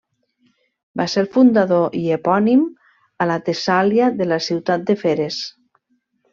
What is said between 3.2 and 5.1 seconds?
a la Tessàlia de la ciutat de